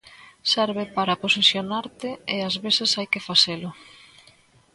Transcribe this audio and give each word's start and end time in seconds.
Serve 0.53 0.83
para 0.97 1.19
posicionarte 1.23 2.09
e 2.33 2.35
ás 2.47 2.55
veces 2.65 2.89
hai 2.97 3.07
que 3.13 3.25
facelo. 3.29 3.69